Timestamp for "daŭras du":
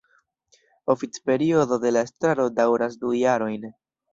2.57-3.17